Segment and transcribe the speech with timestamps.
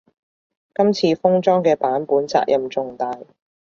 [0.73, 3.19] 今次封裝嘅版本責任重大